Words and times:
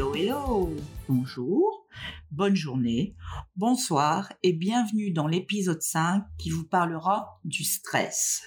Hello, 0.00 0.14
hello, 0.14 0.76
bonjour, 1.10 1.86
bonne 2.30 2.56
journée, 2.56 3.14
bonsoir 3.54 4.32
et 4.42 4.54
bienvenue 4.54 5.10
dans 5.10 5.26
l'épisode 5.26 5.82
5 5.82 6.24
qui 6.38 6.48
vous 6.48 6.64
parlera 6.64 7.38
du 7.44 7.64
stress. 7.64 8.44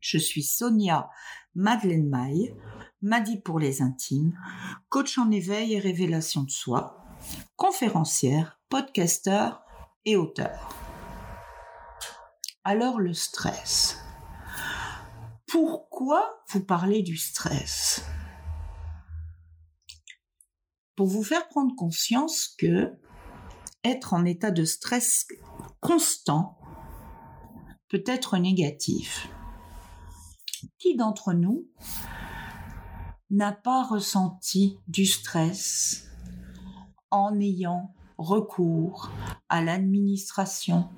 Je 0.00 0.16
suis 0.16 0.42
Sonia 0.42 1.10
Madeleine 1.54 2.08
Maille, 2.08 2.54
Madi 3.02 3.38
pour 3.42 3.58
les 3.58 3.82
intimes, 3.82 4.32
coach 4.88 5.18
en 5.18 5.30
éveil 5.30 5.74
et 5.74 5.78
révélation 5.78 6.44
de 6.44 6.50
soi, 6.50 7.04
conférencière, 7.56 8.58
podcasteur 8.70 9.60
et 10.06 10.16
auteur. 10.16 10.70
Alors 12.64 12.98
le 12.98 13.12
stress. 13.12 13.98
Pourquoi 15.46 16.40
vous 16.48 16.64
parlez 16.64 17.02
du 17.02 17.18
stress? 17.18 18.02
Pour 20.96 21.06
vous 21.06 21.22
faire 21.22 21.46
prendre 21.48 21.74
conscience 21.76 22.48
que 22.58 22.92
être 23.84 24.14
en 24.14 24.24
état 24.24 24.50
de 24.50 24.64
stress 24.64 25.26
constant 25.80 26.58
peut 27.88 28.02
être 28.06 28.38
négatif. 28.38 29.28
Qui 30.78 30.96
d'entre 30.96 31.34
nous 31.34 31.66
n'a 33.30 33.52
pas 33.52 33.84
ressenti 33.84 34.78
du 34.88 35.04
stress 35.04 36.06
en 37.10 37.38
ayant 37.40 37.94
recours 38.18 39.10
à 39.48 39.62
l'administration 39.62 40.88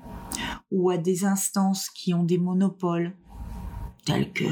ou 0.71 0.91
à 0.91 0.99
des 0.99 1.25
instances 1.25 1.91
qui 1.91 2.15
ont 2.15 2.23
des 2.23 2.39
monopoles 2.39 3.17
tels 4.05 4.33
que 4.33 4.45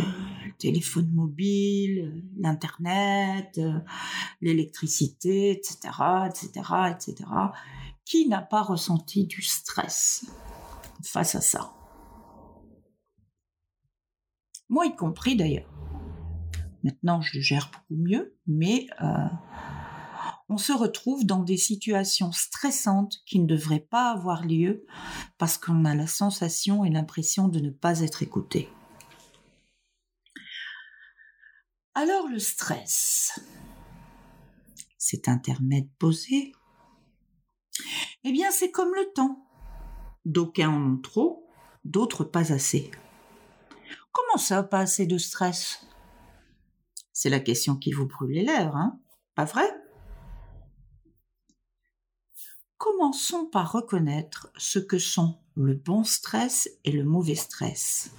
téléphone 0.59 1.11
mobile, 1.13 2.25
l'internet, 2.39 3.61
l'électricité, 4.41 5.51
etc., 5.51 5.79
etc., 6.27 6.51
etc., 6.91 7.29
qui 8.05 8.29
n'a 8.29 8.43
pas 8.43 8.63
ressenti 8.63 9.27
du 9.27 9.43
stress 9.43 10.27
face 11.03 11.35
à 11.35 11.41
ça? 11.41 11.73
Moi 14.69 14.87
y 14.87 14.97
compris 14.97 15.37
d'ailleurs. 15.37 15.71
Maintenant, 16.83 17.21
je 17.21 17.39
le 17.39 17.43
gère 17.43 17.71
beaucoup 17.73 18.01
mieux, 18.01 18.37
mais 18.47 18.87
euh, 19.03 19.07
on 20.49 20.57
se 20.57 20.73
retrouve 20.73 21.25
dans 21.27 21.43
des 21.43 21.57
situations 21.57 22.31
stressantes 22.31 23.17
qui 23.27 23.41
ne 23.41 23.47
devraient 23.47 23.81
pas 23.81 24.13
avoir 24.13 24.45
lieu 24.45 24.85
parce 25.39 25.59
qu'on 25.59 25.85
a 25.85 25.95
la 25.95 26.07
sensation 26.07 26.85
et 26.85 26.91
l'impression 26.91 27.49
de 27.49 27.59
ne 27.59 27.71
pas 27.71 28.01
être 28.01 28.23
écouté. 28.23 28.69
Alors 31.99 32.29
le 32.29 32.39
stress, 32.39 33.41
cet 34.99 35.29
intermède 35.29 35.89
posé, 35.99 36.53
eh 38.23 38.33
bien 38.33 38.51
c'est 38.51 38.71
comme 38.71 38.95
le 38.95 39.15
temps. 39.15 39.49
D'aucuns 40.27 40.69
en 40.69 40.93
ont 40.93 40.99
trop, 40.99 41.49
d'autres 41.87 42.25
pas 42.25 42.53
assez. 42.53 42.91
Comment 44.13 44.37
ça, 44.37 44.63
pas 44.63 44.81
assez 44.81 45.07
de 45.07 45.17
stress? 45.17 45.87
C'est 47.15 47.31
la 47.31 47.41
question 47.41 47.77
qui 47.77 47.93
vous 47.93 48.05
brûle 48.05 48.33
les 48.33 48.45
lèvres, 48.45 48.77
hein? 48.77 49.01
Pas 49.35 49.47
vrai? 49.47 49.67
Commençons 52.77 53.47
par 53.47 53.73
reconnaître 53.73 54.53
ce 54.59 54.79
que 54.79 54.99
sont 54.99 55.41
le 55.55 55.73
bon 55.73 56.05
stress 56.05 56.69
et 56.85 56.93
le 56.93 57.05
mauvais 57.05 57.37
stress. 57.37 58.11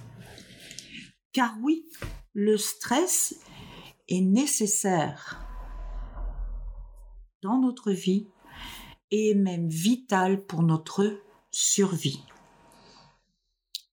Car 1.32 1.54
oui, 1.62 1.88
le 2.32 2.56
stress 2.56 3.36
est 4.08 4.20
nécessaire 4.20 5.44
dans 7.42 7.58
notre 7.58 7.92
vie 7.92 8.26
et 9.10 9.34
même 9.34 9.68
vital 9.68 10.44
pour 10.44 10.62
notre 10.62 11.20
survie. 11.50 12.22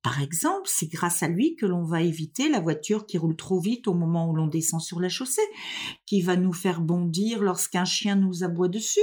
Par 0.05 0.21
exemple, 0.21 0.65
c'est 0.65 0.85
grâce 0.85 1.23
à 1.23 1.27
lui 1.27 1.55
que 1.55 1.65
l'on 1.65 1.83
va 1.83 2.01
éviter 2.03 2.47
la 2.47 2.59
voiture 2.59 3.07
qui 3.07 3.17
roule 3.17 3.35
trop 3.35 3.59
vite 3.59 3.87
au 3.87 3.95
moment 3.95 4.29
où 4.29 4.35
l'on 4.35 4.45
descend 4.45 4.79
sur 4.79 4.99
la 4.99 5.09
chaussée, 5.09 5.41
qui 6.05 6.21
va 6.21 6.35
nous 6.35 6.53
faire 6.53 6.79
bondir 6.79 7.41
lorsqu'un 7.41 7.85
chien 7.85 8.15
nous 8.15 8.43
aboie 8.43 8.67
dessus, 8.67 8.99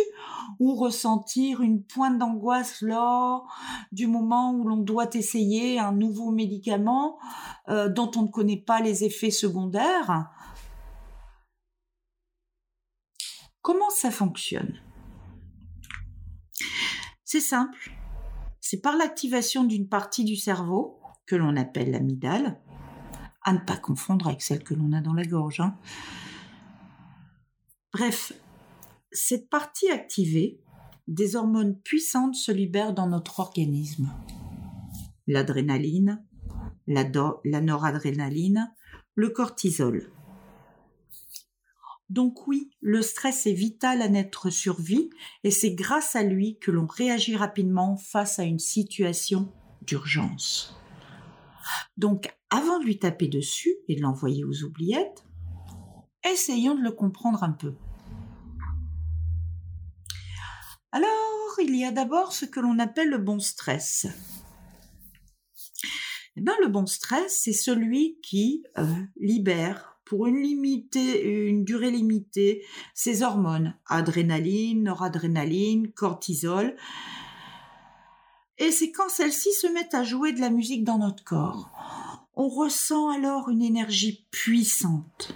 ou 0.61 0.77
ressentir 0.77 1.61
une 1.61 1.83
pointe 1.83 2.19
d'angoisse 2.19 2.83
lors 2.83 3.49
du 3.91 4.06
moment 4.06 4.53
où 4.53 4.69
l'on 4.69 4.77
doit 4.77 5.11
essayer 5.15 5.81
un 5.81 5.91
nouveau 5.91 6.31
médicament 6.31 7.19
euh, 7.69 7.89
dont 7.89 8.12
on 8.15 8.22
ne 8.22 8.28
connaît 8.28 8.62
pas 8.65 8.81
les 8.81 9.03
effets 9.03 9.33
secondaires. 9.33 10.31
Comment 13.62 13.91
ça 13.91 14.11
fonctionne? 14.11 14.78
C'est 17.25 17.41
simple 17.41 17.93
c'est 18.73 18.81
par 18.81 18.97
l'activation 18.97 19.65
d'une 19.65 19.87
partie 19.87 20.25
du 20.25 20.34
cerveau, 20.34 20.99
que 21.27 21.37
l'on 21.37 21.56
appelle 21.56 21.91
l'amygdale, 21.91 22.59
à 23.43 23.53
ne 23.53 23.59
pas 23.59 23.77
confondre 23.77 24.28
avec 24.28 24.41
celle 24.41 24.65
que 24.65 24.72
l'on 24.72 24.95
a 24.95 25.03
dans 25.03 25.12
la 25.12 25.25
gorge. 25.25 25.61
Hein. 25.61 25.77
Bref, 27.93 28.33
cette 29.11 29.51
partie 29.51 29.91
activée, 29.91 30.59
des 31.06 31.37
hormones 31.37 31.78
puissantes 31.83 32.34
se 32.34 32.51
libèrent 32.51 32.95
dans 32.95 33.09
notre 33.09 33.41
organisme. 33.41 34.11
L'adrénaline, 35.27 36.25
la, 36.87 37.05
la 37.45 37.61
noradrénaline, 37.61 38.72
le 39.17 39.28
cortisol. 39.28 40.11
Donc 42.12 42.47
oui, 42.47 42.71
le 42.83 43.00
stress 43.00 43.47
est 43.47 43.55
vital 43.55 44.03
à 44.03 44.09
notre 44.11 44.50
survie 44.50 45.09
et 45.45 45.50
c'est 45.50 45.73
grâce 45.73 46.15
à 46.15 46.23
lui 46.23 46.59
que 46.59 46.71
l'on 46.71 46.87
réagit 46.87 47.37
rapidement 47.37 47.97
face 47.97 48.39
à 48.39 48.43
une 48.43 48.59
situation 48.59 49.50
d'urgence. 49.81 50.78
Donc 51.97 52.31
avant 52.51 52.78
de 52.81 52.84
lui 52.84 52.99
taper 52.99 53.28
dessus 53.28 53.75
et 53.89 53.97
de 53.97 54.03
l'envoyer 54.03 54.45
aux 54.45 54.62
oubliettes, 54.62 55.25
essayons 56.31 56.75
de 56.75 56.83
le 56.83 56.93
comprendre 56.93 57.43
un 57.45 57.53
peu. 57.53 57.75
Alors, 60.91 61.09
il 61.62 61.75
y 61.75 61.87
a 61.87 61.93
d'abord 61.93 62.34
ce 62.34 62.45
que 62.45 62.61
l'on 62.61 62.78
appelle 62.78 63.09
le 63.09 63.17
bon 63.17 63.39
stress. 63.39 64.06
Eh 66.37 66.43
le 66.43 66.69
bon 66.69 66.84
stress, 66.84 67.41
c'est 67.43 67.55
celui 67.55 68.19
qui 68.21 68.65
euh, 68.77 68.84
libère 69.17 69.91
pour 70.12 70.27
une, 70.27 70.45
une 70.45 71.65
durée 71.65 71.91
limitée 71.91 72.67
ces 72.93 73.23
hormones, 73.23 73.75
adrénaline, 73.87 74.83
noradrénaline, 74.83 75.91
cortisol. 75.91 76.77
Et 78.59 78.71
c'est 78.71 78.93
quand 78.93 79.09
celles-ci 79.09 79.55
se 79.55 79.69
mettent 79.69 79.95
à 79.95 80.05
jouer 80.05 80.34
de 80.34 80.41
la 80.43 80.51
musique 80.51 80.84
dans 80.84 80.99
notre 80.99 81.25
corps. 81.25 81.71
On 82.34 82.51
ressent 82.51 83.09
alors 83.09 83.49
une 83.49 83.62
énergie 83.62 84.27
puissante. 84.31 85.34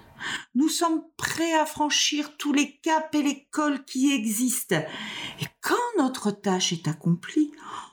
Nous 0.54 0.68
sommes 0.68 1.04
prêts 1.16 1.54
à 1.54 1.64
franchir 1.64 2.36
tous 2.36 2.52
les 2.52 2.76
caps 2.76 3.08
et 3.14 3.22
les 3.22 3.46
cols 3.50 3.82
qui 3.86 4.12
existent. 4.12 4.82
Et 5.40 5.46
quand 5.62 5.74
notre 5.96 6.30
tâche 6.30 6.74
est 6.74 6.86
accomplie, 6.86 7.50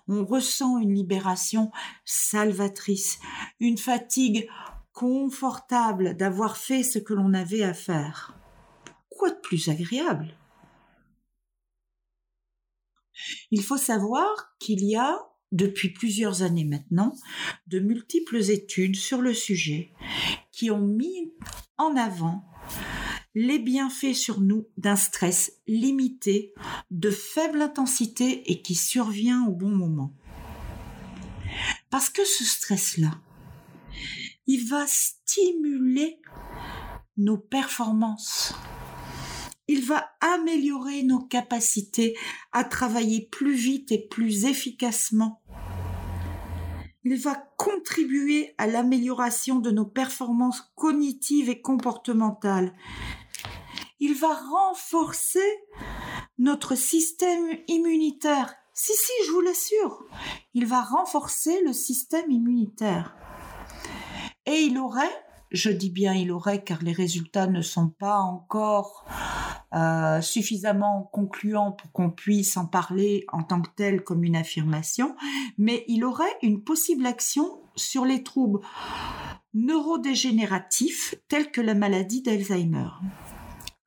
on 0.10 0.26
ressent 0.26 0.80
une 0.80 0.94
libération 0.94 1.72
salvatrice, 2.04 3.20
une 3.62 3.78
fatigue 3.78 4.50
confortable 4.94 6.16
d'avoir 6.16 6.58
fait 6.58 6.84
ce 6.84 7.00
que 7.00 7.14
l'on 7.14 7.34
avait 7.34 7.64
à 7.64 7.74
faire. 7.74 8.38
Quoi 9.10 9.32
de 9.32 9.40
plus 9.40 9.68
agréable? 9.68 10.38
Il 13.52 13.64
faut 13.64 13.78
savoir 13.78 14.56
qu'il 14.60 14.84
y 14.84 14.96
a, 14.96 15.20
depuis 15.52 15.90
plusieurs 15.90 16.42
années 16.42 16.66
maintenant, 16.66 17.16
de 17.68 17.80
multiples 17.80 18.50
études 18.50 18.96
sur 18.96 19.22
le 19.22 19.34
sujet 19.34 19.92
qui 20.52 20.72
ont 20.72 20.88
mis 20.88 21.34
en 21.78 21.96
avant 21.96 22.46
les 23.36 23.60
bienfaits 23.60 24.14
sur 24.14 24.42
nous 24.42 24.68
d'un 24.78 24.96
stress 24.96 25.60
limité, 25.68 26.54
de 26.92 27.10
faible 27.10 27.62
intensité 27.62 28.52
et 28.52 28.62
qui 28.62 28.76
survient 28.76 29.46
au 29.48 29.52
bon 29.52 29.70
moment. 29.70 30.14
Parce 31.90 32.10
que 32.10 32.26
ce 32.26 32.44
stress-là, 32.44 33.20
il 34.48 34.68
va 34.70 34.86
stimuler 34.88 36.20
nos 37.18 37.38
performances. 37.38 38.54
Il 39.68 39.86
va 39.86 40.12
améliorer 40.20 41.04
nos 41.04 41.22
capacités 41.22 42.18
à 42.52 42.64
travailler 42.64 43.28
plus 43.32 43.54
vite 43.54 43.92
et 43.92 44.08
plus 44.08 44.46
efficacement. 44.46 45.42
Il 47.06 47.16
va 47.20 47.36
contribuer 47.58 48.56
à 48.58 48.68
l'amélioration 48.68 49.60
de 49.60 49.72
nos 49.72 49.86
performances 49.86 50.72
cognitives 50.76 51.50
et 51.50 51.62
comportementales. 51.62 52.74
Il 54.00 54.16
va 54.16 54.34
renforcer 54.34 55.64
notre 56.38 56.76
système 56.76 57.58
immunitaire. 57.68 58.54
Si, 58.74 58.92
si, 58.94 59.12
je 59.28 59.32
vous 59.32 59.42
l'assure. 59.42 60.06
Il 60.54 60.66
va 60.66 60.82
renforcer 60.82 61.62
le 61.64 61.74
système 61.74 62.30
immunitaire. 62.32 63.16
Et 64.54 64.66
il 64.66 64.78
aurait, 64.78 65.26
je 65.50 65.72
dis 65.72 65.90
bien 65.90 66.14
il 66.14 66.32
aurait 66.32 66.64
car 66.64 66.84
les 66.84 66.92
résultats 66.92 67.48
ne 67.48 67.64
sont 67.64 67.90
pas 67.90 68.20
encore 68.20 69.04
euh, 69.74 70.22
suffisamment 70.22 71.10
concluant 71.12 71.72
pour 71.72 71.92
qu'on 71.92 72.12
puisse 72.12 72.56
en 72.56 72.68
parler 72.68 73.26
en 73.32 73.42
tant 73.42 73.64
que 73.64 73.72
tel 73.76 74.04
comme 74.04 74.24
une 74.24 74.36
affirmation, 74.36 75.16
mais 75.58 75.84
il 75.88 76.06
aurait 76.06 76.38
une 76.44 76.64
possible 76.64 77.08
action 77.08 77.64
sur 77.76 78.06
les 78.06 78.22
troubles 78.22 78.60
neurodégénératifs 79.56 81.16
tels 81.30 81.50
que 81.50 81.62
la 81.62 81.74
maladie 81.74 82.22
d'Alzheimer. 82.22 82.90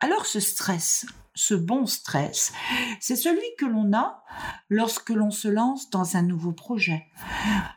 Alors 0.01 0.27
ce 0.27 0.41
stress, 0.41 1.07
ce 1.33 1.55
bon 1.55 1.87
stress, 1.87 2.53
c'est 2.99 3.15
celui 3.15 3.47
que 3.57 3.67
l'on 3.67 3.97
a 3.97 4.25
lorsque 4.69 5.11
l'on 5.11 5.31
se 5.31 5.49
lance 5.49 5.91
dans 5.91 6.17
un 6.17 6.23
nouveau 6.23 6.53
projet, 6.53 7.07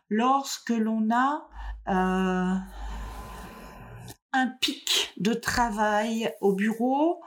lorsque 0.10 0.70
l'on 0.70 1.10
a 1.12 1.48
euh, 1.88 2.56
un 4.34 4.48
pic 4.62 5.14
de 5.18 5.34
travail 5.34 6.34
au 6.42 6.54
bureau 6.54 7.22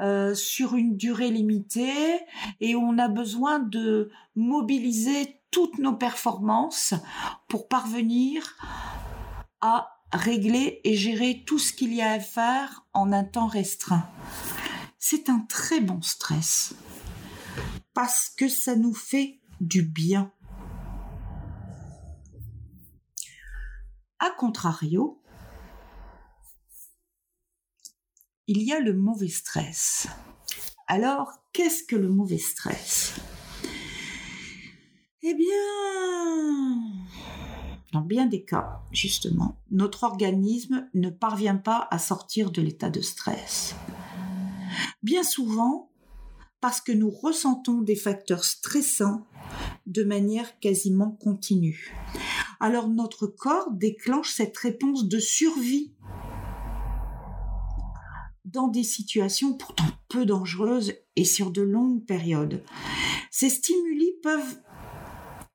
euh, 0.00 0.34
sur 0.34 0.74
une 0.74 0.96
durée 0.96 1.30
limitée 1.30 2.20
et 2.60 2.74
on 2.74 2.98
a 2.98 3.08
besoin 3.08 3.58
de 3.58 4.10
mobiliser 4.34 5.40
toutes 5.50 5.78
nos 5.78 5.94
performances 5.94 6.94
pour 7.48 7.68
parvenir 7.68 8.56
à 9.60 9.98
régler 10.12 10.80
et 10.84 10.94
gérer 10.94 11.44
tout 11.46 11.58
ce 11.58 11.72
qu'il 11.72 11.94
y 11.94 12.02
a 12.02 12.12
à 12.12 12.20
faire 12.20 12.86
en 12.92 13.12
un 13.12 13.24
temps 13.24 13.46
restreint. 13.46 14.08
C'est 14.98 15.28
un 15.28 15.40
très 15.48 15.80
bon 15.80 16.02
stress 16.02 16.74
parce 17.94 18.30
que 18.30 18.48
ça 18.48 18.76
nous 18.76 18.94
fait 18.94 19.40
du 19.60 19.82
bien. 19.82 20.32
A 24.20 24.30
contrario, 24.30 25.22
il 28.46 28.62
y 28.62 28.72
a 28.72 28.80
le 28.80 28.94
mauvais 28.94 29.28
stress. 29.28 30.08
Alors, 30.86 31.30
qu'est-ce 31.52 31.84
que 31.84 31.96
le 31.96 32.08
mauvais 32.08 32.38
stress? 32.38 33.14
Eh 35.22 35.34
bien, 35.34 35.46
dans 37.92 38.00
bien 38.00 38.26
des 38.26 38.44
cas, 38.44 38.80
justement, 38.90 39.60
notre 39.70 40.04
organisme 40.04 40.88
ne 40.94 41.10
parvient 41.10 41.56
pas 41.56 41.86
à 41.90 41.98
sortir 41.98 42.50
de 42.50 42.62
l'état 42.62 42.90
de 42.90 43.00
stress. 43.00 43.74
Bien 45.02 45.22
souvent, 45.22 45.87
parce 46.60 46.80
que 46.80 46.92
nous 46.92 47.10
ressentons 47.10 47.80
des 47.80 47.96
facteurs 47.96 48.44
stressants 48.44 49.26
de 49.86 50.04
manière 50.04 50.58
quasiment 50.58 51.10
continue. 51.10 51.94
Alors 52.60 52.88
notre 52.88 53.26
corps 53.26 53.70
déclenche 53.70 54.32
cette 54.32 54.56
réponse 54.56 55.06
de 55.06 55.18
survie 55.18 55.92
dans 58.44 58.68
des 58.68 58.82
situations 58.82 59.54
pourtant 59.54 59.84
peu 60.08 60.24
dangereuses 60.24 60.94
et 61.16 61.24
sur 61.24 61.50
de 61.50 61.62
longues 61.62 62.04
périodes. 62.04 62.62
Ces 63.30 63.50
stimuli 63.50 64.12
peuvent 64.22 64.60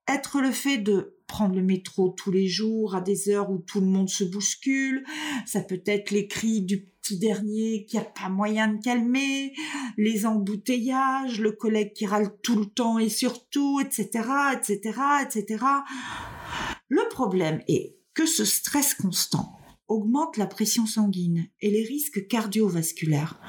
être 0.08 0.42
le 0.42 0.52
fait 0.52 0.78
de 0.78 1.18
prendre 1.28 1.56
le 1.56 1.64
métro 1.64 2.10
tous 2.10 2.32
les 2.32 2.48
jours 2.48 2.96
à 2.96 3.02
des 3.02 3.30
heures 3.30 3.50
où 3.50 3.58
tout 3.58 3.80
le 3.80 3.88
monde 3.88 4.10
se 4.10 4.24
bouscule, 4.24 5.04
ça 5.46 5.62
peut 5.62 5.82
être 5.86 6.12
les 6.12 6.28
cris 6.28 6.62
du 6.62 6.93
petit 7.04 7.20
dernier 7.20 7.86
qui 7.86 7.98
a 7.98 8.02
pas 8.02 8.30
moyen 8.30 8.70
de 8.70 8.82
calmer, 8.82 9.54
les 9.98 10.26
embouteillages, 10.26 11.40
le 11.40 11.52
collègue 11.52 11.94
qui 11.94 12.06
râle 12.06 12.36
tout 12.42 12.58
le 12.58 12.66
temps 12.66 12.98
et 12.98 13.10
surtout, 13.10 13.82
etc., 13.82 14.26
etc., 14.54 15.00
etc. 15.24 15.66
Le 16.88 17.10
problème 17.10 17.62
est 17.68 17.98
que 18.14 18.26
ce 18.26 18.46
stress 18.46 18.94
constant 18.94 19.58
augmente 19.90 20.38
la 20.38 20.48
pression 20.48 20.86
sanguine 20.86 21.48
et 21.60 21.70
les 21.70 21.84
risques 21.84 22.26
cardiovasculaires, 22.28 23.40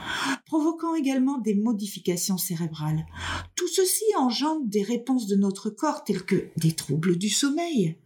provoquant 0.46 0.96
également 0.96 1.38
des 1.38 1.54
modifications 1.54 2.38
cérébrales. 2.38 3.06
Tout 3.54 3.68
ceci 3.68 4.04
engendre 4.18 4.66
des 4.66 4.82
réponses 4.82 5.28
de 5.28 5.36
notre 5.36 5.70
corps 5.70 6.02
telles 6.02 6.24
que 6.24 6.48
des 6.56 6.72
troubles 6.72 7.16
du 7.16 7.28
sommeil, 7.28 7.98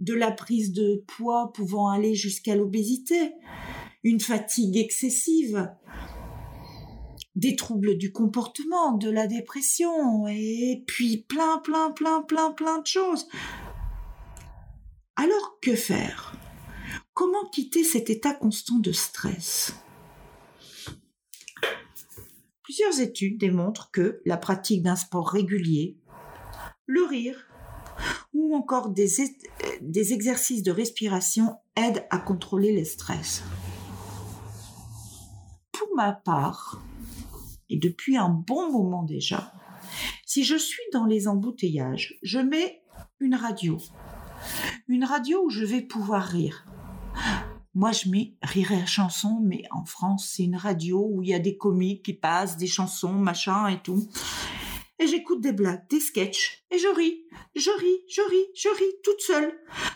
de 0.00 0.14
la 0.14 0.32
prise 0.32 0.72
de 0.72 1.04
poids 1.06 1.52
pouvant 1.54 1.88
aller 1.88 2.14
jusqu'à 2.14 2.56
l'obésité, 2.56 3.32
une 4.02 4.20
fatigue 4.20 4.76
excessive, 4.76 5.70
des 7.34 7.56
troubles 7.56 7.96
du 7.96 8.12
comportement, 8.12 8.92
de 8.92 9.10
la 9.10 9.26
dépression, 9.26 10.26
et 10.28 10.84
puis 10.86 11.18
plein, 11.28 11.58
plein, 11.58 11.90
plein, 11.92 12.22
plein, 12.22 12.52
plein 12.52 12.80
de 12.80 12.86
choses. 12.86 13.28
Alors 15.16 15.58
que 15.60 15.74
faire? 15.74 16.36
Comment 17.14 17.48
quitter 17.50 17.84
cet 17.84 18.10
état 18.10 18.34
constant 18.34 18.78
de 18.78 18.92
stress? 18.92 19.74
Plusieurs 22.62 23.00
études 23.00 23.38
démontrent 23.38 23.90
que 23.90 24.20
la 24.24 24.36
pratique 24.36 24.82
d'un 24.82 24.94
sport 24.94 25.28
régulier, 25.28 25.96
le 26.86 27.02
rire 27.04 27.48
ou 28.32 28.54
encore 28.54 28.90
des, 28.90 29.22
exercices 30.12 30.62
de 30.62 30.70
respiration 30.70 31.56
aident 31.76 32.06
à 32.10 32.18
contrôler 32.18 32.72
le 32.72 32.84
stress. 32.84 33.42
Ma 35.98 36.12
part, 36.12 36.80
et 37.68 37.76
depuis 37.76 38.16
un 38.16 38.28
bon 38.28 38.70
moment 38.70 39.02
déjà, 39.02 39.52
si 40.24 40.44
je 40.44 40.54
suis 40.54 40.84
dans 40.92 41.06
les 41.06 41.26
embouteillages, 41.26 42.20
je 42.22 42.38
mets 42.38 42.84
une 43.18 43.34
radio. 43.34 43.78
Une 44.86 45.02
radio 45.02 45.42
où 45.44 45.50
je 45.50 45.64
vais 45.64 45.82
pouvoir 45.82 46.22
rire. 46.22 46.64
Moi, 47.74 47.90
je 47.90 48.10
mets 48.10 48.36
Rire 48.42 48.70
et 48.70 48.86
chanson, 48.86 49.40
mais 49.42 49.64
en 49.72 49.84
France, 49.86 50.34
c'est 50.36 50.44
une 50.44 50.54
radio 50.54 51.04
où 51.04 51.24
il 51.24 51.30
y 51.30 51.34
a 51.34 51.40
des 51.40 51.56
comiques 51.56 52.04
qui 52.04 52.14
passent, 52.14 52.56
des 52.56 52.68
chansons, 52.68 53.14
machin 53.14 53.66
et 53.66 53.82
tout. 53.82 54.08
Et 55.00 55.08
j'écoute 55.08 55.40
des 55.40 55.50
blagues, 55.50 55.82
des 55.90 55.98
sketchs, 55.98 56.64
et 56.70 56.78
je 56.78 56.94
ris, 56.94 57.24
je 57.56 57.70
ris, 57.70 58.04
je 58.08 58.20
ris, 58.20 58.46
je 58.54 58.68
ris 58.68 58.94
toute 59.02 59.20
seule. 59.20 59.52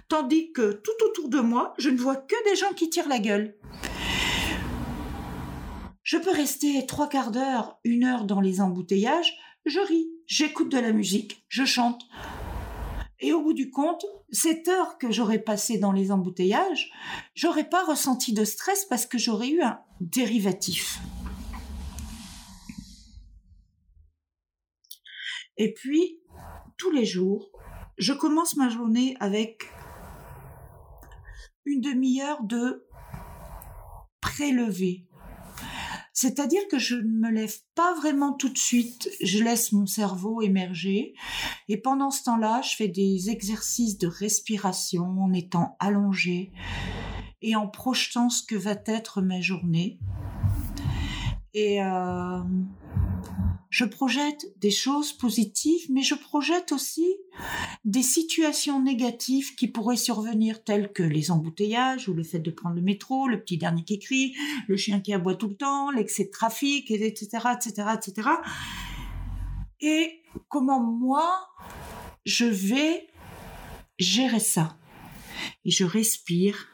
Tandis 0.08 0.50
que 0.50 0.72
tout 0.72 1.04
autour 1.04 1.28
de 1.28 1.38
moi, 1.38 1.74
je 1.78 1.90
ne 1.90 1.98
vois 1.98 2.16
que 2.16 2.50
des 2.50 2.56
gens 2.56 2.72
qui 2.74 2.90
tirent 2.90 3.08
la 3.08 3.20
gueule. 3.20 3.56
Je 6.12 6.18
peux 6.18 6.30
rester 6.30 6.84
trois 6.84 7.08
quarts 7.08 7.30
d'heure, 7.30 7.78
une 7.84 8.04
heure 8.04 8.26
dans 8.26 8.42
les 8.42 8.60
embouteillages, 8.60 9.34
je 9.64 9.80
ris, 9.80 10.10
j'écoute 10.26 10.70
de 10.70 10.76
la 10.76 10.92
musique, 10.92 11.42
je 11.48 11.64
chante. 11.64 12.02
Et 13.18 13.32
au 13.32 13.42
bout 13.42 13.54
du 13.54 13.70
compte, 13.70 14.04
cette 14.30 14.68
heure 14.68 14.98
que 14.98 15.10
j'aurais 15.10 15.38
passée 15.38 15.78
dans 15.78 15.90
les 15.90 16.12
embouteillages, 16.12 16.92
j'aurais 17.34 17.66
pas 17.66 17.82
ressenti 17.86 18.34
de 18.34 18.44
stress 18.44 18.84
parce 18.84 19.06
que 19.06 19.16
j'aurais 19.16 19.48
eu 19.48 19.62
un 19.62 19.80
dérivatif. 20.02 20.98
Et 25.56 25.72
puis, 25.72 26.20
tous 26.76 26.90
les 26.90 27.06
jours, 27.06 27.50
je 27.96 28.12
commence 28.12 28.56
ma 28.56 28.68
journée 28.68 29.16
avec 29.18 29.64
une 31.64 31.80
demi-heure 31.80 32.42
de 32.42 32.86
prélevé. 34.20 35.06
C'est-à-dire 36.12 36.62
que 36.70 36.78
je 36.78 36.96
ne 36.96 37.02
me 37.02 37.30
lève 37.30 37.56
pas 37.74 37.94
vraiment 37.94 38.34
tout 38.34 38.50
de 38.50 38.58
suite, 38.58 39.08
je 39.22 39.42
laisse 39.42 39.72
mon 39.72 39.86
cerveau 39.86 40.42
émerger 40.42 41.14
et 41.68 41.78
pendant 41.78 42.10
ce 42.10 42.24
temps-là, 42.24 42.60
je 42.62 42.76
fais 42.76 42.88
des 42.88 43.30
exercices 43.30 43.96
de 43.98 44.06
respiration 44.06 45.04
en 45.04 45.32
étant 45.32 45.76
allongé 45.80 46.52
et 47.40 47.56
en 47.56 47.66
projetant 47.66 48.28
ce 48.28 48.42
que 48.44 48.54
va 48.54 48.74
être 48.86 49.22
ma 49.22 49.40
journée. 49.40 49.98
Et 51.54 51.82
euh, 51.82 52.40
je 53.72 53.86
projette 53.86 54.52
des 54.58 54.70
choses 54.70 55.14
positives, 55.14 55.86
mais 55.90 56.02
je 56.02 56.14
projette 56.14 56.72
aussi 56.72 57.06
des 57.86 58.02
situations 58.02 58.82
négatives 58.82 59.54
qui 59.54 59.66
pourraient 59.66 59.96
survenir, 59.96 60.62
telles 60.62 60.92
que 60.92 61.02
les 61.02 61.30
embouteillages 61.30 62.06
ou 62.06 62.12
le 62.12 62.22
fait 62.22 62.38
de 62.38 62.50
prendre 62.50 62.76
le 62.76 62.82
métro, 62.82 63.28
le 63.28 63.40
petit 63.40 63.56
dernier 63.56 63.82
qui 63.82 63.98
crie, 63.98 64.34
le 64.68 64.76
chien 64.76 65.00
qui 65.00 65.14
aboie 65.14 65.36
tout 65.36 65.48
le 65.48 65.56
temps, 65.56 65.90
l'excès 65.90 66.24
de 66.24 66.30
trafic, 66.30 66.90
etc., 66.90 67.24
etc., 67.54 67.88
etc. 67.94 68.28
Et 69.80 70.20
comment 70.48 70.82
moi, 70.82 71.32
je 72.26 72.44
vais 72.44 73.08
gérer 73.98 74.40
ça. 74.40 74.76
Et 75.64 75.70
je 75.70 75.84
respire 75.84 76.68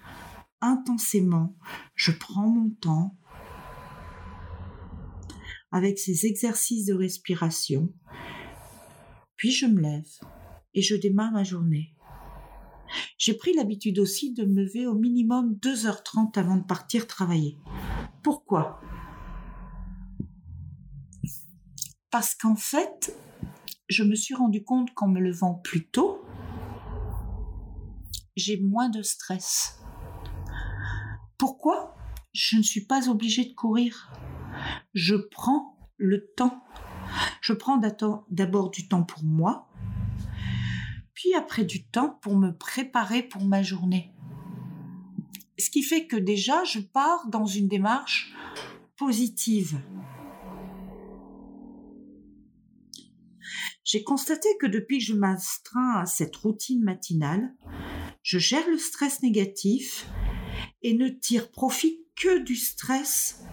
intensément, 0.60 1.54
je 1.94 2.10
prends 2.10 2.48
mon 2.48 2.70
temps, 2.70 3.16
avec 5.70 5.98
ces 5.98 6.26
exercices 6.26 6.86
de 6.86 6.94
respiration. 6.94 7.92
Puis 9.36 9.52
je 9.52 9.66
me 9.66 9.80
lève 9.80 10.10
et 10.74 10.82
je 10.82 10.96
démarre 10.96 11.32
ma 11.32 11.44
journée. 11.44 11.94
J'ai 13.18 13.34
pris 13.34 13.52
l'habitude 13.52 13.98
aussi 13.98 14.32
de 14.32 14.44
me 14.44 14.62
lever 14.62 14.86
au 14.86 14.94
minimum 14.94 15.58
2h30 15.62 16.38
avant 16.38 16.56
de 16.56 16.64
partir 16.64 17.06
travailler. 17.06 17.58
Pourquoi? 18.22 18.80
Parce 22.10 22.34
qu'en 22.34 22.56
fait, 22.56 23.14
je 23.88 24.02
me 24.02 24.14
suis 24.14 24.34
rendu 24.34 24.64
compte 24.64 24.94
qu'en 24.94 25.08
me 25.08 25.20
levant 25.20 25.54
plus 25.54 25.88
tôt, 25.88 26.24
j'ai 28.36 28.60
moins 28.60 28.88
de 28.88 29.02
stress. 29.02 29.80
Pourquoi? 31.36 31.94
Je 32.32 32.56
ne 32.56 32.62
suis 32.62 32.84
pas 32.86 33.08
obligée 33.08 33.44
de 33.44 33.54
courir. 33.54 34.12
Je 34.94 35.14
prends 35.14 35.78
le 35.96 36.26
temps. 36.36 36.62
Je 37.40 37.52
prends 37.52 37.80
d'abord 38.30 38.70
du 38.70 38.88
temps 38.88 39.02
pour 39.02 39.24
moi, 39.24 39.68
puis 41.14 41.34
après 41.34 41.64
du 41.64 41.84
temps 41.84 42.18
pour 42.20 42.36
me 42.36 42.50
préparer 42.50 43.22
pour 43.22 43.44
ma 43.44 43.62
journée. 43.62 44.12
Ce 45.58 45.70
qui 45.70 45.82
fait 45.82 46.06
que 46.06 46.16
déjà, 46.16 46.64
je 46.64 46.80
pars 46.80 47.26
dans 47.28 47.46
une 47.46 47.68
démarche 47.68 48.34
positive. 48.96 49.80
J'ai 53.84 54.04
constaté 54.04 54.48
que 54.60 54.66
depuis 54.66 54.98
que 54.98 55.04
je 55.04 55.14
m'astreins 55.14 55.96
à 55.96 56.06
cette 56.06 56.36
routine 56.36 56.84
matinale, 56.84 57.54
je 58.22 58.38
gère 58.38 58.68
le 58.68 58.76
stress 58.76 59.22
négatif 59.22 60.06
et 60.82 60.94
ne 60.94 61.08
tire 61.08 61.50
profit 61.50 62.04
que 62.14 62.38
du 62.38 62.54
stress 62.54 63.44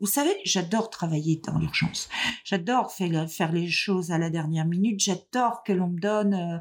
Vous 0.00 0.06
savez, 0.06 0.36
j'adore 0.44 0.90
travailler 0.90 1.40
dans 1.44 1.58
l'urgence. 1.58 2.08
J'adore 2.44 2.92
faire, 2.92 3.52
les 3.52 3.68
choses 3.68 4.10
à 4.10 4.18
la 4.18 4.30
dernière 4.30 4.66
minute. 4.66 5.00
J'adore 5.00 5.62
que 5.64 5.72
l'on 5.72 5.88
me 5.88 6.00
donne 6.00 6.34
euh, 6.34 6.58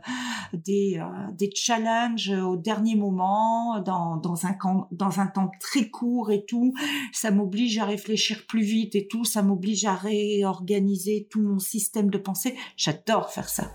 des, 0.53 0.97
euh, 0.97 1.31
des 1.33 1.49
challenges 1.53 2.29
au 2.31 2.55
dernier 2.55 2.95
moment, 2.95 3.79
dans, 3.81 4.17
dans, 4.17 4.45
un, 4.45 4.57
dans 4.91 5.19
un 5.19 5.27
temps 5.27 5.51
très 5.59 5.89
court 5.89 6.31
et 6.31 6.45
tout. 6.45 6.73
Ça 7.11 7.31
m'oblige 7.31 7.77
à 7.77 7.85
réfléchir 7.85 8.45
plus 8.47 8.63
vite 8.63 8.95
et 8.95 9.07
tout. 9.07 9.25
Ça 9.25 9.41
m'oblige 9.41 9.85
à 9.85 9.95
réorganiser 9.95 11.27
tout 11.29 11.41
mon 11.41 11.59
système 11.59 12.09
de 12.09 12.17
pensée. 12.17 12.55
J'adore 12.77 13.29
faire 13.29 13.49
ça. 13.49 13.71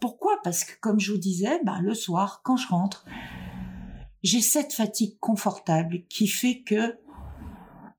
Pourquoi? 0.00 0.38
Parce 0.42 0.64
que, 0.64 0.72
comme 0.80 0.98
je 1.00 1.12
vous 1.12 1.18
disais, 1.18 1.60
ben, 1.64 1.80
le 1.80 1.94
soir, 1.94 2.40
quand 2.42 2.56
je 2.56 2.68
rentre, 2.68 3.04
j'ai 4.22 4.40
cette 4.40 4.72
fatigue 4.72 5.18
confortable 5.20 6.02
qui 6.08 6.26
fait 6.26 6.62
que 6.62 6.96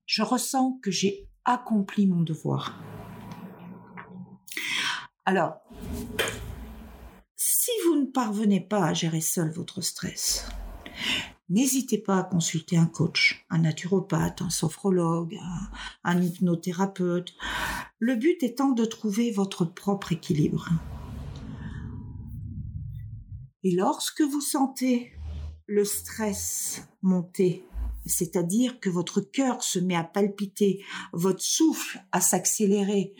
je 0.06 0.22
ressens 0.22 0.78
que 0.82 0.90
j'ai 0.90 1.28
accompli 1.44 2.06
mon 2.06 2.22
devoir. 2.22 2.80
Alors, 5.24 5.56
si 7.34 7.70
vous 7.84 7.96
ne 7.96 8.06
parvenez 8.06 8.60
pas 8.60 8.84
à 8.84 8.94
gérer 8.94 9.20
seul 9.20 9.50
votre 9.50 9.80
stress, 9.80 10.48
n'hésitez 11.48 11.98
pas 11.98 12.18
à 12.20 12.22
consulter 12.22 12.76
un 12.76 12.86
coach, 12.86 13.44
un 13.50 13.58
naturopathe, 13.58 14.42
un 14.42 14.50
sophrologue, 14.50 15.36
un, 16.04 16.22
hypnothérapeute. 16.22 17.34
Le 17.98 18.14
but 18.14 18.42
étant 18.44 18.70
de 18.70 18.84
trouver 18.84 19.32
votre 19.32 19.64
propre 19.64 20.12
équilibre. 20.12 20.68
Et 23.64 23.74
lorsque 23.74 24.20
vous 24.20 24.40
sentez 24.40 25.12
le 25.66 25.84
stress 25.84 26.88
monter 27.02 27.64
c'est-à-dire 28.06 28.80
que 28.80 28.90
votre 28.90 29.20
cœur 29.20 29.62
se 29.62 29.78
met 29.78 29.96
à 29.96 30.04
palpiter, 30.04 30.84
votre 31.12 31.42
souffle 31.42 32.02
à 32.12 32.20
s'accélérer, 32.20 33.14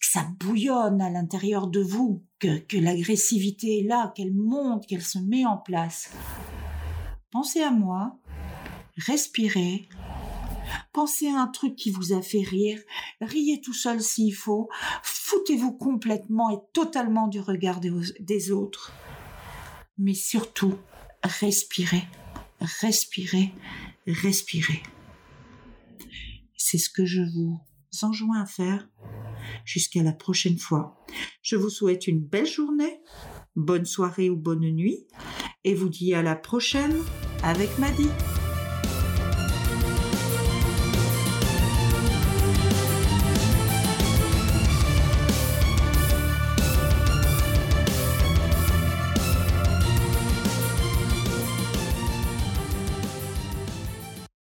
que 0.00 0.06
ça 0.06 0.26
bouillonne 0.38 1.00
à 1.00 1.10
l'intérieur 1.10 1.66
de 1.66 1.80
vous, 1.80 2.22
que, 2.38 2.76
l'agressivité 2.76 3.80
est 3.80 3.88
là, 3.88 4.12
qu'elle 4.14 4.34
monte, 4.34 4.86
qu'elle 4.86 5.02
se 5.02 5.18
met 5.18 5.46
en 5.46 5.56
place. 5.56 6.10
Pensez 7.30 7.62
à 7.62 7.70
moi, 7.70 8.18
respirez, 8.96 9.88
Pensez 10.92 11.28
à 11.28 11.40
un 11.40 11.46
truc 11.46 11.76
qui 11.76 11.90
vous 11.90 12.12
a 12.12 12.22
fait 12.22 12.40
rire, 12.40 12.80
riez 13.20 13.60
tout 13.60 13.74
seul 13.74 14.00
s'il 14.00 14.34
faut, 14.34 14.68
foutez-vous 15.02 15.72
complètement 15.72 16.50
et 16.50 16.58
totalement 16.72 17.28
du 17.28 17.38
regard 17.38 17.80
des 17.80 18.50
autres. 18.50 18.92
Mais 19.98 20.14
surtout, 20.14 20.74
respirez, 21.22 22.04
respirez, 22.60 23.52
respirez. 24.06 24.82
C'est 26.56 26.78
ce 26.78 26.90
que 26.90 27.04
je 27.04 27.22
vous 27.22 27.60
enjoins 28.02 28.42
à 28.42 28.46
faire. 28.46 28.88
Jusqu'à 29.64 30.02
la 30.02 30.12
prochaine 30.12 30.58
fois. 30.58 31.04
Je 31.42 31.56
vous 31.56 31.70
souhaite 31.70 32.06
une 32.08 32.20
belle 32.20 32.46
journée, 32.46 33.00
bonne 33.54 33.84
soirée 33.84 34.28
ou 34.28 34.36
bonne 34.36 34.60
nuit, 34.60 35.06
et 35.64 35.74
vous 35.74 35.88
dis 35.88 36.14
à 36.14 36.22
la 36.22 36.34
prochaine 36.34 36.96
avec 37.42 37.78
Maddy. 37.78 38.08